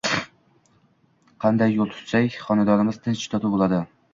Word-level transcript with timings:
Qanday 1.45 1.77
yo‘l 1.81 1.93
tutsak, 1.93 2.41
xonadonimiz 2.47 3.01
tinch-totuv 3.05 3.55
bo‘ladi. 3.59 3.85